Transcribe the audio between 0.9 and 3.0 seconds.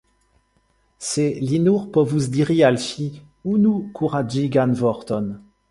Se li nur povus diri al